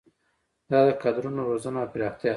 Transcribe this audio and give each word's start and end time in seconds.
دا 0.69 0.79
د 0.87 0.89
کادرونو 1.01 1.41
روزنه 1.49 1.77
او 1.83 1.91
پراختیا 1.93 2.29
ده. 2.29 2.29